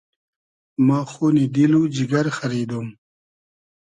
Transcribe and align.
ما 0.87 0.99
خونی 1.11 1.45
دیل 1.53 1.73
و 1.79 1.81
جیگر 1.95 2.27
خئریدوم 2.37 2.87